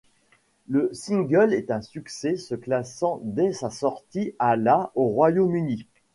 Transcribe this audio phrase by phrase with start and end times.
[0.67, 5.85] Le single est un succès se classant dès sa sortie à la au Royaume-Uni.